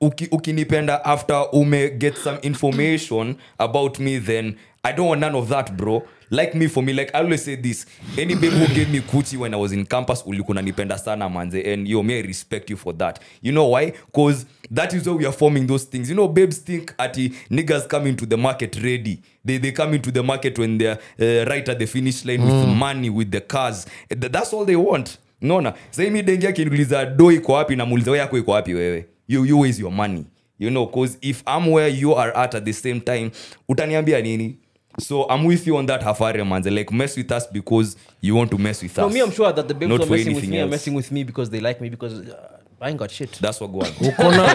uki, 0.00 0.28
ukinipenda 0.30 1.04
after 1.04 1.46
ume 1.52 1.90
get 1.90 2.16
some 2.16 2.38
information 2.42 3.36
about 3.58 3.98
me 3.98 4.18
then 4.20 4.56
i 4.84 4.92
don't 4.92 5.08
want 5.08 5.20
none 5.20 5.34
of 5.38 5.48
that 5.48 5.76
bro. 5.76 6.02
Like 6.30 6.54
me 6.58 6.66
for 6.68 6.82
me 6.82 6.92
like 6.92 7.10
i 7.14 7.18
always 7.20 7.44
say 7.44 7.56
this. 7.56 7.86
Any 8.18 8.34
babe 8.34 8.52
who 8.52 8.66
gave 8.74 8.90
me 8.90 9.00
kuchi 9.00 9.36
when 9.36 9.54
i 9.54 9.56
was 9.56 9.72
in 9.72 9.84
campus 9.86 10.22
ulikuna 10.26 10.62
nipenda 10.62 10.98
sana 10.98 11.28
manze. 11.28 11.72
And 11.72 11.88
yo 11.88 12.02
me 12.02 12.18
i 12.18 12.22
respect 12.22 12.70
you 12.70 12.76
for 12.76 12.92
that. 12.98 13.20
You 13.42 13.52
know 13.52 13.66
why? 13.68 13.92
Because 14.06 14.44
that 14.70 14.92
is 14.94 15.06
why 15.06 15.14
we 15.14 15.24
are 15.26 15.32
forming 15.32 15.66
those 15.66 15.84
things. 15.84 16.08
You 16.08 16.16
know 16.16 16.28
babes 16.28 16.58
think 16.58 16.94
ati 16.98 17.28
niggas 17.50 17.88
come 17.88 18.06
into 18.08 18.26
the 18.26 18.36
market 18.36 18.76
ready. 18.82 19.20
They, 19.44 19.58
they 19.58 19.72
come 19.72 19.94
into 19.94 20.10
the 20.12 20.22
market 20.22 20.58
when 20.58 20.78
they're 20.78 20.98
uh, 21.20 21.48
right 21.48 21.68
at 21.68 21.78
the 21.78 21.86
finish 21.86 22.24
line 22.24 22.42
with 22.44 22.68
money 22.76 23.10
with 23.10 23.30
the 23.30 23.40
cars. 23.40 23.86
Th- 24.08 24.32
that's 24.32 24.52
all 24.52 24.64
they 24.64 24.76
want. 24.76 25.18
Naona 25.40 25.74
saimi 25.90 26.22
dengi 26.22 26.46
akiniuliza 26.46 27.06
do 27.06 27.32
iko 27.32 27.52
wapi? 27.52 27.76
Namuuliza 27.76 28.10
we 28.10 28.18
yako 28.18 28.38
iko 28.38 28.50
wapi 28.50 28.74
wewe 28.74 29.06
you, 29.26 29.44
you 29.44 29.58
waste 29.58 29.78
your 29.78 29.92
money. 29.92 30.26
You 30.58 30.70
know 30.70 30.86
cause 30.86 31.18
if 31.20 31.42
i'm 31.46 31.66
where 31.70 31.88
you 31.88 32.14
are 32.14 32.34
at 32.34 32.54
at 32.54 32.64
the 32.64 32.72
same 32.72 33.00
time 33.00 33.30
utaniambia 33.68 34.22
nini? 34.22 34.56
So 34.98 35.26
i'm 35.28 35.44
with 35.44 35.66
you 35.66 35.76
on 35.76 35.86
that 35.86 36.00
Hafari 36.02 36.42
manze 36.44 36.70
like 36.70 36.90
mess 36.92 37.14
with 37.16 37.30
us 37.30 37.46
because 37.46 37.96
you 38.22 38.34
want 38.34 38.50
to 38.50 38.58
mess 38.58 38.82
with 38.82 38.96
No, 38.96 39.08
me, 39.10 39.20
I'm 39.20 39.30
sure 39.30 39.52
that 39.52 39.68
the 39.68 39.74
babes 39.74 39.90
Not 39.90 40.00
are 40.00 40.10
messing 40.10 40.34
with 40.34 40.48
me 40.48 40.60
are 40.60 40.66
messing 40.66 40.94
with 40.94 41.12
me 41.12 41.24
because 41.24 41.50
they 41.50 41.60
like 41.60 41.80
me 41.82 41.90
because 41.90 42.14
uh, 42.30 42.56
I 42.80 42.88
ain't 42.90 42.98
got 42.98 43.10
shit. 43.10 43.32
that's 43.32 43.60
what 43.60 43.66
got 43.72 43.86
shit. 43.86 44.14
hakuna 44.14 44.46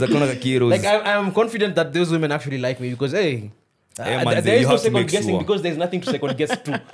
hakuna 0.00 0.70
Like 0.70 0.84
I'm 0.84 1.32
confident 1.32 1.74
that 1.74 1.92
those 1.92 2.10
women 2.10 2.32
actually 2.32 2.58
like 2.58 2.80
me 2.80 2.90
because 2.90 3.12
hey, 3.12 3.50
uh, 3.98 4.04
man, 4.24 4.42
there 4.44 4.56
you 4.58 4.62
is 4.62 4.68
no 4.68 4.76
to 4.76 4.78
second 4.78 5.10
guessing 5.10 5.30
sure. 5.30 5.38
because 5.40 5.62
there's 5.62 5.76
nothing 5.76 6.00
to 6.00 6.10
second 6.10 6.36
guess 6.36 6.50
to. 6.62 6.72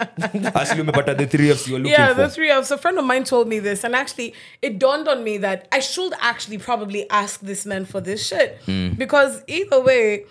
actually 0.59 0.83
umepata 0.83 1.17
the 1.17 1.27
three 1.27 1.51
fs 1.51 1.69
you're 1.69 1.79
looking 1.79 1.93
Yeah, 1.93 2.13
for 2.15 2.21
Yeah, 2.21 2.27
the 2.27 2.31
three 2.33 2.51
of 2.51 2.59
us. 2.59 2.71
A 2.71 2.79
friend 2.79 2.99
of 2.99 3.05
mine 3.05 3.25
told 3.25 3.49
me 3.49 3.59
this, 3.59 3.85
and 3.85 3.95
actually, 3.95 4.35
it 4.63 4.79
dawned 4.79 5.09
on 5.09 5.23
me 5.25 5.39
that 5.39 5.69
I 5.73 5.81
should 5.81 6.13
actually 6.21 6.59
probably 6.59 7.09
ask 7.11 7.41
this 7.41 7.65
man 7.67 7.85
for 7.85 8.01
this 8.01 8.27
shit 8.27 8.59
Hmm. 8.67 8.91
because 8.95 9.43
either 9.47 9.81
way, 9.81 10.25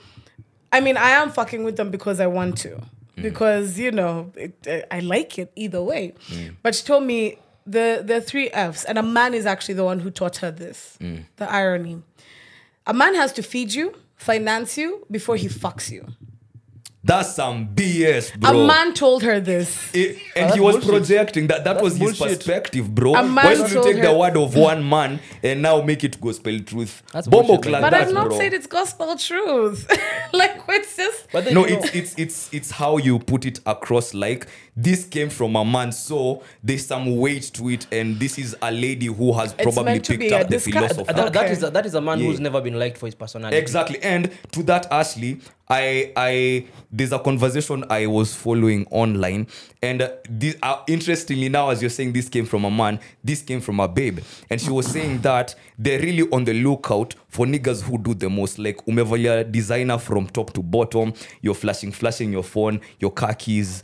I 0.72 0.80
mean, 0.82 0.98
I 0.98 1.12
am 1.12 1.32
fucking 1.32 1.64
with 1.64 1.78
them 1.78 1.90
because 1.92 2.20
I 2.20 2.28
want 2.28 2.58
to. 2.60 2.82
Because, 3.20 3.80
you 3.80 3.90
know, 3.90 4.32
it, 4.36 4.86
I 4.92 5.00
like 5.00 5.40
it 5.40 5.52
either 5.56 5.82
way. 5.82 6.14
But 6.62 6.76
she 6.76 6.84
told 6.86 7.04
me 7.04 7.40
the, 7.66 8.04
the 8.06 8.22
three 8.22 8.50
F's, 8.52 8.84
and 8.84 8.98
a 9.00 9.02
man 9.04 9.34
is 9.34 9.48
actually 9.48 9.74
the 9.74 9.84
one 9.86 10.00
who 10.02 10.12
taught 10.12 10.38
her 10.38 10.52
this 10.52 10.98
the 11.38 11.52
irony. 11.52 12.04
A 12.86 12.94
man 12.94 13.16
has 13.16 13.32
to 13.34 13.42
feed 13.42 13.74
you, 13.74 13.96
finance 14.18 14.78
you 14.78 15.04
before 15.10 15.36
he 15.36 15.48
fucks 15.48 15.90
you. 15.90 16.06
That's 17.08 17.34
some 17.36 17.70
BS, 17.74 18.38
bro. 18.40 18.64
A 18.64 18.68
man 18.68 18.94
told 18.94 19.24
her 19.24 19.40
this. 19.40 19.90
I- 19.96 19.98
and 20.00 20.16
oh, 20.18 20.40
that's 20.42 20.54
he 20.56 20.60
was 20.60 20.76
bullshit. 20.76 20.90
projecting 20.92 21.48
that 21.48 21.64
that 21.64 21.74
That's 21.76 21.84
was 21.84 21.98
his 21.98 22.18
bullshit. 22.20 22.38
perspective 22.40 22.94
bro 22.94 23.12
A 23.12 23.24
why 23.24 23.28
man 23.28 23.46
don't 23.58 23.68
you 23.70 23.74
told 23.76 23.86
take 23.88 24.02
the 24.04 24.14
word 24.14 24.38
of 24.38 24.56
one 24.56 24.88
man 24.88 25.20
and 25.42 25.62
now 25.62 25.82
make 25.82 26.04
it 26.04 26.20
gospel 26.22 26.60
truth 26.60 27.02
That's 27.14 27.28
bombo 27.28 27.48
bullshit, 27.48 27.64
clad 27.64 27.82
But 27.82 27.90
that 27.92 28.08
I've 28.10 28.14
not 28.14 28.28
bro 28.28 28.38
said 28.38 28.54
it's 28.54 28.68
gospel 28.68 29.16
truth. 29.16 29.88
like, 30.34 30.62
it's 30.70 30.96
just. 30.98 31.28
But 31.32 31.46
then, 31.46 31.54
no 31.56 31.66
you 31.66 31.78
know- 31.78 31.84
it's 31.84 31.96
it's 31.96 32.14
it's 32.18 32.54
it's 32.54 32.72
how 32.72 32.98
you 32.98 33.18
put 33.20 33.46
it 33.46 33.60
across 33.66 34.14
like 34.14 34.48
this 34.79 35.05
came 35.05 35.27
from 35.29 35.55
a 35.55 35.65
man 35.65 35.91
so 35.91 36.43
there's 36.63 36.86
some 36.86 37.17
weight 37.17 37.41
to 37.53 37.67
it 37.69 37.88
and 37.91 38.19
this 38.19 38.38
is 38.38 38.55
a 38.62 38.72
lady 38.72 39.07
who 39.07 39.34
has 39.34 39.51
probably 39.53 39.84
meant 39.84 40.05
to 40.05 40.12
picked 40.13 40.19
be 40.22 40.29
a 40.29 40.39
up 40.41 40.48
the 40.50 40.57
disca- 40.57 40.72
philosophy 40.74 41.01
Uh, 41.10 41.13
that, 41.13 41.34
that 41.34 41.43
Okay. 41.46 41.51
is 41.51 41.63
a, 41.63 41.69
that 41.72 41.86
is 41.88 41.96
a 41.96 42.01
man 42.01 42.19
Yeah. 42.19 42.27
who's 42.27 42.39
never 42.39 42.62
been 42.62 42.77
liked 42.77 42.98
for 42.98 43.07
his 43.07 43.15
personality. 43.15 43.57
Exactly. 43.57 44.00
And 44.03 44.29
to 44.51 44.62
that, 44.63 44.86
Ashley, 44.91 45.39
I 45.69 46.13
I 46.15 46.65
there's 46.91 47.12
a 47.12 47.19
conversation 47.19 47.84
I 47.89 48.05
was 48.07 48.34
following 48.34 48.88
online, 48.89 49.48
and 49.81 50.01
uh, 50.01 50.12
this, 50.29 50.55
uh, 50.63 50.77
interestingly 50.88 51.50
now, 51.50 51.69
as 51.72 51.81
you're 51.81 51.89
saying, 51.89 52.13
this 52.13 52.29
came 52.29 52.46
from 52.46 52.63
a 52.63 52.72
man, 52.72 53.00
this 53.22 53.41
came 53.41 53.60
from 53.60 53.81
a 53.81 53.88
babe, 53.89 54.19
and 54.50 54.62
she 54.62 54.69
was 54.69 54.88
saying 54.88 55.19
that 55.24 55.55
they're 55.77 56.00
really 56.00 56.29
on 56.31 56.46
the 56.46 56.53
lookout 56.53 57.15
for 57.27 57.46
niggas 57.46 57.81
who 57.84 57.98
do 57.98 58.13
the 58.13 58.29
most. 58.29 58.57
Like 58.60 58.77
umevalia 58.86 59.51
designer 59.51 59.98
from 59.98 60.27
top 60.27 60.53
to 60.53 60.62
bottom, 60.63 61.12
you're 61.41 61.53
flashing, 61.53 61.91
flashing 61.91 62.31
your 62.31 62.43
phone, 62.43 62.79
your 63.01 63.12
car 63.12 63.34
keys, 63.34 63.84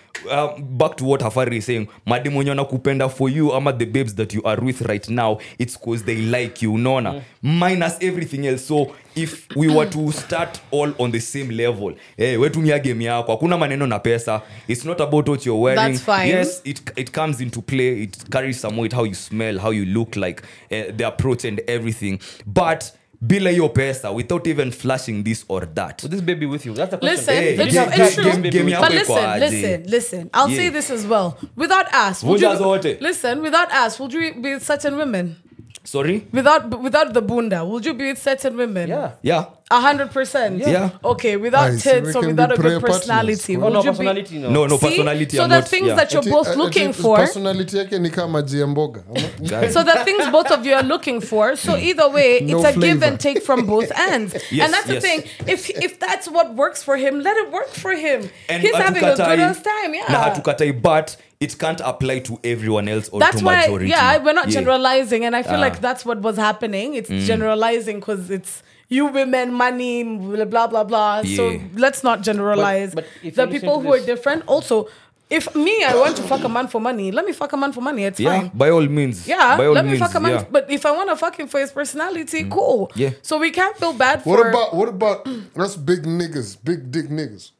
um, 0.31 0.77
back 0.77 0.95
to 0.97 1.05
what 1.05 1.21
Hafari 1.21 1.61
saying. 1.61 1.87
Madi 2.05 2.29
mwenye 2.29 2.49
wanakupenda 2.49 3.09
for 3.09 3.29
you 3.29 3.53
ama 3.53 3.73
the 3.73 3.85
babes 3.85 4.15
that 4.15 4.33
you 4.33 4.41
are 4.45 4.61
with 4.65 4.81
right 4.81 5.09
now, 5.09 5.37
it's 5.59 5.77
cause 5.77 6.03
they 6.03 6.15
like 6.15 6.61
you, 6.65 6.73
unaona? 6.73 7.21
Minus 7.41 7.97
everything 8.01 8.47
else. 8.47 8.65
So 8.65 8.91
if 9.15 9.47
we 9.55 9.67
were 9.67 9.89
to 9.89 10.11
start 10.11 10.61
all 10.71 10.93
on 10.99 11.11
the 11.11 11.19
same 11.19 11.49
level, 11.51 11.93
hey, 12.17 12.37
wetumia 12.37 12.79
game 12.83 13.01
yako. 13.01 13.31
Hakuna 13.31 13.57
maneno 13.57 13.85
na 13.87 13.99
pesa. 13.99 14.41
It's 14.67 14.85
not 14.85 15.01
about 15.01 15.27
what 15.29 15.45
you're 15.45 15.61
wearing. 15.61 15.93
That's 15.93 16.01
fine. 16.01 16.29
Yes, 16.29 16.61
it 16.65 16.81
it 16.95 17.11
comes 17.11 17.41
into 17.41 17.61
play. 17.61 18.03
It 18.03 18.29
carries 18.31 18.59
some 18.59 18.77
weight 18.77 18.93
how 18.93 19.03
you 19.03 19.13
smell, 19.15 19.59
how 19.59 19.71
you 19.71 19.85
look 19.85 20.15
like, 20.15 20.43
uh, 20.71 20.91
the 20.95 21.07
approach 21.07 21.45
and 21.45 21.59
everything. 21.67 22.19
But 22.45 22.91
bila 23.21 23.49
hiyo 23.49 23.69
pesa 23.69 24.11
without 24.11 24.47
even 24.47 24.71
flashing 24.71 25.23
this 25.23 25.45
or 25.47 25.73
that. 25.73 26.09
This 26.09 26.21
baby 26.21 26.45
with 26.45 26.65
you? 26.65 26.73
That's 26.73 26.91
the 26.91 26.97
question. 26.97 27.17
Listen, 27.17 27.35
Hey, 27.35 27.53
it's, 27.53 28.15
true. 28.15 28.23
but 28.23 28.53
iko 28.53 28.89
listen, 28.89 29.39
listen, 29.39 29.83
listen. 29.87 30.29
I'll 30.33 30.49
Yeah. 30.49 30.57
say 30.57 30.69
this 30.69 30.89
as 30.89 31.05
well. 31.05 31.37
Without 31.55 31.85
us, 31.93 32.23
would 32.23 32.41
you 32.41 32.47
zote. 32.47 32.97
listen, 33.01 33.41
without 33.41 33.71
us, 33.71 33.99
would 33.99 34.13
you 34.13 34.33
be 34.41 34.53
with 34.53 34.63
certain 34.65 34.97
women? 34.97 35.35
Sorry? 35.83 36.23
Without 36.33 36.81
without 36.81 37.13
the 37.13 37.21
bunda, 37.21 37.63
would 37.65 37.85
you 37.85 37.93
be 37.93 38.05
with 38.09 38.21
certain 38.21 38.57
women? 38.57 38.89
Yeah. 38.89 39.11
Yeah. 39.21 39.45
A 39.71 39.79
hundred 39.79 40.11
percent. 40.11 40.59
Yeah. 40.59 40.89
Okay, 41.13 41.37
without 41.37 41.71
Aye, 41.71 41.77
so 41.77 41.93
we 41.93 42.01
tits 42.01 42.15
or 42.15 42.21
can 42.21 42.29
without 42.31 42.49
be 42.49 42.55
a 42.55 42.57
good 42.57 42.81
partners. 42.81 42.97
personality, 42.99 43.55
Oh, 43.55 43.59
would 43.61 43.73
no, 43.73 43.83
you 43.83 43.89
personality, 43.91 44.37
no. 44.39 44.49
No, 44.49 44.65
no, 44.67 44.77
See? 44.77 44.87
personality. 44.87 45.37
So 45.37 45.43
I'm 45.43 45.49
the 45.49 45.59
not, 45.59 45.67
things 45.73 45.87
yeah. 45.87 45.95
that 45.95 46.11
you're 46.13 46.21
Ati- 46.21 46.31
both 46.37 46.47
uh, 46.47 46.51
ati 46.51 46.59
looking 46.63 46.93
for. 46.93 47.17
personality 47.17 47.77
yake 47.77 47.99
ni 47.99 48.09
kama 48.09 48.41
maji 48.41 48.65
mboga 48.65 49.03
ama? 49.09 49.27
Guys. 49.49 49.73
So 49.77 49.83
the 49.83 50.03
things 50.03 50.27
both 50.37 50.51
of 50.51 50.65
you 50.65 50.73
are 50.75 50.83
looking 50.83 51.21
for. 51.21 51.55
So 51.55 51.71
hmm. 51.71 51.83
either 51.89 52.09
way, 52.09 52.39
No 52.41 52.57
it's 52.59 52.65
a 52.69 52.71
give 52.73 52.81
flavor. 52.81 53.05
and 53.05 53.19
take 53.19 53.41
from 53.43 53.65
both 53.65 53.91
ends. 54.11 54.35
Yes, 54.51 54.65
and 54.65 54.73
that's 54.73 54.87
the 54.87 54.99
thing. 55.01 55.23
If 55.47 55.69
if 55.69 55.99
that's 55.99 56.27
what 56.27 56.53
works 56.55 56.83
for 56.83 56.97
him, 56.97 57.21
let 57.21 57.37
it 57.37 57.51
work 57.51 57.69
for 57.69 57.91
him. 57.91 58.29
And 58.49 58.61
He's 58.61 58.75
having 58.75 59.03
a 59.03 59.07
hatukatai- 59.07 59.25
good 59.35 59.39
ass 59.39 59.61
time. 59.61 59.91
na 59.91 59.97
Yeah. 59.97 60.29
hatukatai 60.35 60.81
but 60.81 61.15
it 61.39 61.57
can't 61.57 61.81
apply 61.91 62.19
to 62.19 62.39
everyone 62.43 62.87
else 62.87 63.09
or 63.09 63.19
That's 63.19 63.39
to 63.39 63.45
why, 63.45 63.61
majority 63.61 63.89
yeah, 63.89 64.17
we're 64.23 64.33
not 64.33 64.47
Yeah. 64.49 64.59
generalizing, 64.59 65.25
and 65.25 65.35
I 65.35 65.41
feel 65.43 65.55
Ah. 65.61 65.67
like 65.67 65.81
that's 65.81 66.05
what 66.05 66.19
was 66.21 66.37
happening. 66.37 66.93
It's 66.95 67.09
mm. 67.09 67.25
generalizing 67.25 67.99
because 67.99 68.29
it's 68.29 68.61
you 68.91 69.07
women, 69.07 69.53
money, 69.53 70.03
blah 70.03 70.45
blah 70.45 70.67
blah 70.67 70.83
blah. 70.83 71.23
So 71.23 71.43
let's 71.85 72.03
not 72.03 72.21
generalize. 72.21 72.93
But- 72.93 73.05
but 73.21 73.27
if 73.27 73.35
the 73.39 73.47
people 73.47 73.75
to 73.77 73.81
who 73.87 73.93
are 73.97 74.03
different, 74.11 74.43
also, 74.47 74.87
if 75.31 75.47
me, 75.55 75.75
I 75.91 75.95
want 75.95 76.17
to 76.19 76.23
fuck 76.23 76.43
a 76.43 76.49
man 76.49 76.67
for 76.67 76.81
money, 76.81 77.07
let 77.17 77.23
me 77.25 77.31
fuck 77.31 77.53
a 77.53 77.57
man 77.57 77.71
for 77.71 77.79
money. 77.89 78.03
It's 78.03 78.19
yeah 78.19 78.41
fine. 78.41 78.51
by 78.53 78.69
all 78.69 78.85
means 78.85 79.25
Yeah, 79.25 79.55
by 79.57 79.65
all 79.67 79.73
let 79.73 79.85
me 79.85 79.91
means, 79.95 80.03
fuck 80.03 80.13
a 80.15 80.19
man. 80.19 80.31
yeah. 80.33 80.45
But 80.55 80.69
if 80.69 80.85
I 80.85 80.91
want 80.91 81.09
to 81.09 81.15
fuck 81.15 81.39
him 81.39 81.47
for 81.47 81.59
his 81.63 81.71
personality, 81.71 82.43
mm. 82.43 82.51
cool. 82.51 82.91
Yeah. 82.95 83.11
So 83.21 83.39
we 83.39 83.49
can't 83.51 83.75
feel 83.77 83.93
bad 83.93 84.17
What 84.27 84.39
for. 84.39 84.49
about 84.49 84.75
what 84.75 84.89
about 84.89 85.25
us 85.55 85.77
big 85.77 86.03
niggas, 86.03 86.57
big 86.61 86.91
dick 86.91 87.07
niggas? 87.07 87.51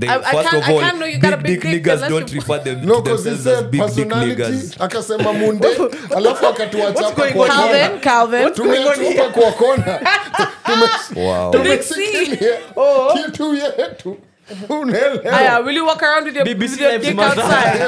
They, 0.00 0.08
I- 0.08 0.14
I 0.14 0.20
can't- 0.20 0.54
of 0.56 0.68
I 0.68 0.78
can't 0.80 0.96
know 0.96 1.06
you 1.06 1.18
big 1.20 1.30
got 1.30 1.42
big 1.42 1.60
dick 1.60 1.70
dick 1.70 1.84
niggas 1.84 2.08
don't 2.08 2.32
you- 2.32 2.40
refer 2.40 2.58
them 2.64 2.86
No, 2.86 2.94
to 3.00 3.02
themselves 3.02 3.46
as 3.46 3.62
big 3.64 3.80
dick 3.94 4.08
niggas. 4.08 4.76
akasema 4.80 5.32
munde 5.32 5.68
alafu 6.16 6.46
akatuachapa 6.46 7.10
going 7.14 7.32
kwa 7.32 7.44
on? 7.44 7.50
Calvin. 7.50 8.00
Calvin. 8.00 8.50
tumeatupa 8.54 9.28
kwa 9.40 9.52
kona 9.52 10.00
tumesikilia 11.52 12.56
kitu 13.26 13.54
yetu 13.54 14.16
unaelewa 14.80 15.32
Aya, 15.38 15.58
will 15.60 15.76
you 15.76 15.86
walk 15.86 16.02
around 16.02 16.24
with 16.26 16.36
your, 16.36 16.44
with 16.58 16.80
your 16.80 16.98
dick 16.98 17.18
outside? 17.18 17.80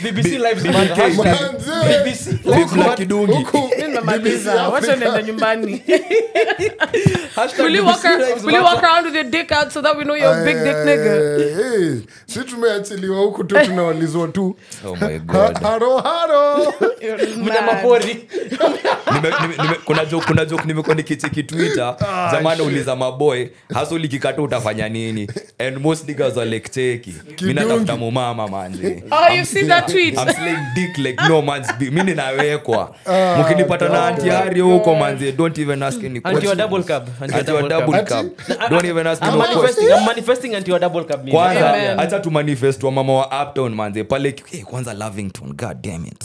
BBC 0.04 0.38
Lives 0.38 0.64
Matter. 0.64 0.94
Hashtag 0.94 1.16
Manze, 1.16 2.04
BBC 2.04 2.30
Big 2.44 2.94
Kidungi. 2.96 3.32
huku 3.32 3.70
nimemaliza. 3.78 4.68
Wacha 4.68 4.96
niende 4.96 5.22
nyumbani. 5.22 5.82
Will 7.58 7.74
you 7.76 7.84
walk 7.84 8.04
around, 8.04 8.44
will 8.44 8.54
you 8.54 8.62
walk 8.62 8.82
around 8.82 9.04
with 9.06 9.14
your 9.14 9.24
dick 9.24 9.50
out 9.52 9.72
so 9.72 9.80
that 9.82 9.96
we 9.96 10.04
know 10.04 10.14
you're 10.14 10.40
a 10.42 10.44
big 10.44 10.56
dick 10.56 10.76
nigga? 10.76 11.14
Eh, 11.40 11.92
eh, 11.96 12.02
si 12.26 12.40
tumeachiliwa 12.40 13.18
huku 13.18 13.44
tu 13.44 13.56
tunawalizwa 13.64 14.28
tu 14.28 14.56
Oh 14.86 14.96
my 15.00 15.18
god. 15.18 15.62
haro 15.62 15.98
haro 15.98 16.74
Nime- 19.12 19.30
nime- 19.40 19.56
nime- 19.62 19.78
kuna 19.84 20.04
joke 20.04 20.26
kuna 20.26 20.44
joke 20.44 20.62
nimekuwa 20.66 20.94
nikicheki 20.96 21.42
twitter 21.42 21.96
zamani 22.30 22.62
uliza 22.62 22.96
maboy 22.96 23.46
hasa 23.74 23.94
ulikikata 23.94 24.42
utafanya 24.42 24.88
nini 24.88 25.28
and 25.58 25.78
most 25.78 26.03
niggas 26.08 26.36
are 26.38 26.50
like 26.50 26.68
cheki 26.70 27.14
mi 27.42 27.54
natafuta 27.54 27.96
mumama 27.96 28.48
manje. 28.48 29.02
Oh, 29.10 29.32
you've 29.34 29.46
seen 29.48 29.68
that 29.68 29.88
tweet? 29.88 30.18
I'm 30.18 30.28
slaying 30.34 30.66
dick 30.74 30.98
like 30.98 31.28
no 31.28 31.42
man's 31.42 31.66
bi- 31.78 31.90
Mimi 31.90 32.02
ninawekwa 32.02 32.94
mkinipata 33.40 33.88
na 33.88 34.06
antiari 34.06 34.60
huko 34.60 34.94
manje, 34.94 35.32
don't 35.32 35.58
even 35.58 35.82
ask 35.82 36.04
any 36.04 36.20
Anti 36.24 36.46
wa 36.46 36.54
double 36.54 36.82
cup. 36.82 37.08
Anti 37.22 37.52
wa 37.52 37.62
double 37.68 38.02
cup 38.04 38.26
don't 38.70 38.84
even 38.86 39.06
ask 39.06 39.22
any 39.22 39.32
I'm 39.42 39.58
question 39.58 39.92
I'm 39.92 40.04
manifesting 40.06 40.54
anti 40.54 40.72
wa 40.72 40.78
double 40.78 41.04
cup 41.04 41.18
mimi. 41.18 41.32
kwanza 41.32 41.98
acha 41.98 42.20
tu 42.20 42.30
manifest 42.30 42.82
wa 42.82 42.92
mama 42.92 43.12
wa 43.14 43.42
uptown 43.42 43.74
manje. 43.74 44.04
pale 44.04 44.34
kwanza 44.64 44.94
Lovington. 44.94 45.52
god 45.56 45.80
damn 45.82 46.06
it 46.06 46.24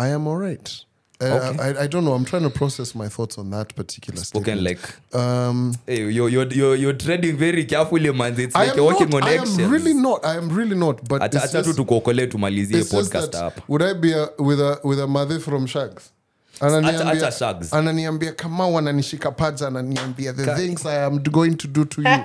I 0.00 0.08
am 0.08 0.26
all 0.26 0.36
right. 0.36 0.84
Uh, 1.20 1.54
I, 1.60 1.82
I 1.82 1.86
don't 1.86 2.04
know. 2.04 2.14
I'm 2.14 2.24
trying 2.24 2.42
to 2.42 2.50
process 2.50 2.94
my 2.94 3.08
thoughts 3.08 3.36
on 3.38 3.50
that 3.50 3.74
particular 3.74 4.22
spoken 4.24 4.58
statement. 4.58 4.80
like 5.12 5.14
Um, 5.22 5.74
hey, 5.86 6.10
you're, 6.10 6.28
you're, 6.28 6.46
you're, 6.52 6.76
you're 6.76 6.92
treading 6.94 7.36
very 7.36 7.64
carefully 7.64 8.12
man 8.12 8.40
it's 8.40 8.56
I 8.56 8.66
like 8.66 8.76
you're 8.76 8.84
walking 8.84 9.08
not. 9.10 9.22
on 9.22 9.28
I 9.28 9.32
am 9.34 9.70
really 9.70 9.94
not. 9.94 10.24
I 10.24 10.36
am 10.36 10.48
really 10.48 10.76
not. 10.76 11.06
But 11.08 11.22
Acha- 11.22 11.62
tu 11.64 11.72
tukuokolee 11.74 12.26
tumalizie 12.26 12.74
it's 12.78 12.90
just 12.90 13.12
podcast 13.12 13.32
that, 13.32 13.42
hapa 13.42 13.62
would 13.68 13.82
I 13.82 13.92
be 13.92 14.12
a, 14.12 14.28
with 14.38 14.60
a 14.60 14.80
with 14.84 15.00
a 15.00 15.06
mother 15.06 15.38
from 15.40 15.66
Shags? 15.66 16.12
Ananiambia- 16.60 17.10
acha 17.26 17.32
Shags. 17.32 17.72
ananiambia 17.72 18.32
kamau 18.32 18.78
ananishika 18.78 19.30
paja 19.30 19.66
ananiambia 19.66 20.32
the 20.32 20.54
things 20.54 20.86
i 20.86 21.04
am 21.04 21.18
going 21.18 21.54
to 21.54 21.68
do 21.68 21.84
to 21.84 22.02
you 22.02 22.08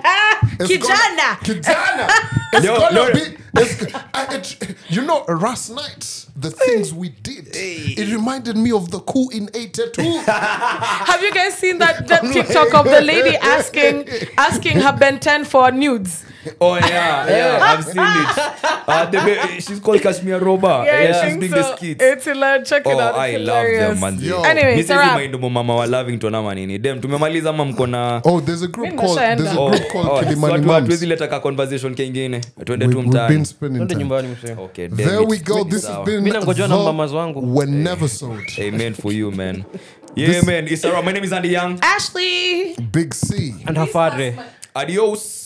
It's 0.60 0.68
Kijana. 0.70 0.88
gonna- 0.88 1.36
kijana 1.42 2.08
it's 2.52 2.64
Yo, 2.66 2.76
gonna 2.78 3.00
Lord. 3.00 3.14
be 3.14 3.20
it's, 3.60 3.94
I, 4.14 4.34
it, 4.36 4.76
you 4.90 5.02
know 5.02 5.24
last 5.40 5.70
night 5.70 6.26
the 6.40 6.50
things 6.50 6.92
we 6.92 7.08
did 7.22 7.48
it 7.54 8.08
reminded 8.12 8.56
me 8.56 8.70
of 8.72 8.90
the 8.90 9.00
coup 9.00 9.28
in 9.32 9.48
82 9.54 10.02
Have 10.26 11.22
you 11.22 11.32
guys 11.32 11.54
seen 11.54 11.78
that, 11.78 12.06
that 12.08 12.22
TikTok 12.22 12.74
of 12.74 12.84
the 12.84 13.00
lady 13.00 13.36
asking 13.36 14.04
asking 14.38 14.80
her 14.80 14.92
Ben 14.92 15.18
10 15.18 15.44
for 15.46 15.70
nudes? 15.72 16.24
Oh 16.60 16.76
yeah 16.76 17.28
yeah 17.30 17.72
i've 17.72 17.84
seen 17.84 18.02
it 18.22 18.38
uh, 18.88 19.04
the, 19.10 19.18
ba- 19.18 19.60
she's 19.60 19.80
called 19.80 20.00
kashmir 20.02 20.38
roba 20.38 20.84
yeah, 20.86 20.92
I 20.92 21.12
she's 21.12 21.20
think 21.20 21.40
doing 21.40 21.52
so. 21.52 21.56
the 21.56 21.76
skits 21.76 22.02
It's 22.04 22.24
hilarious. 22.24 22.68
Check 22.68 22.86
it 22.86 22.92
Oh, 22.96 23.00
out. 23.00 23.14
It's 23.14 23.18
I 23.18 23.36
love 23.36 23.66
hilarious. 23.66 23.88
them, 23.88 23.98
manzi. 23.98 24.26
Yo. 24.26 24.42
Anyway, 24.42 24.74
Mi 24.74 24.80
it's 24.80 24.90
a 24.90 24.96
wrap. 24.96 25.14
mind 25.18 25.40
mama 25.40 25.74
wa 25.74 25.86
Lavington 25.86 26.34
ama 26.34 26.54
nini 26.54 26.78
dem 26.78 27.00
tumemaliza 27.00 27.50
ama 27.50 27.64
mko 27.64 27.86
na 27.86 28.20
oh 28.24 28.40
there's 28.40 28.62
a 28.62 28.66
group 28.66 28.88
Mimi 28.88 28.98
called 29.02 29.18
there's 29.18 29.40
a 29.52 29.54
group 29.54 29.88
called 29.92 30.08
oh, 30.10 30.20
Kilimani 30.22 30.54
so 30.56 30.62
Moms. 30.62 30.72
hatuwezi 30.72 31.06
leta 31.06 31.28
ka 31.28 31.40
conversation 31.40 31.94
kengine 31.94 32.40
twende 32.64 32.86
We- 32.86 32.92
tu 32.92 32.98
we've 32.98 33.10
been 33.10 33.22
mtaani 33.24 33.46
spending 33.46 33.76
Twende 33.78 33.94
time 33.94 34.00
nyumbani 34.04 34.28
msee. 34.28 34.52
okay 34.64 34.88
there 34.88 35.18
we 35.18 35.38
go 35.38 35.64
this 35.64 35.82
Sawa. 35.82 35.96
has 35.96 36.06
been 36.06 36.20
Mi 36.22 36.30
nangojewa 36.30 36.68
na 36.68 37.06
the 37.06 37.14
wangu. 37.16 37.56
when 37.58 37.82
never 37.82 38.08
sold 38.08 38.40
amen 38.68 38.94
for 38.94 39.12
you 39.12 39.30
man 39.32 39.64
yeah 40.16 40.42
man 40.44 40.66
it's 40.68 40.84
alright 40.84 41.04
my 41.04 41.12
name 41.12 41.24
is 41.26 41.32
Andy 41.32 41.48
Young 41.52 41.78
Ashley. 41.82 42.74
big 42.92 43.14
c 43.14 43.54
And 43.66 43.76
her 43.78 43.86
father. 43.86 44.32
adios 44.74 45.45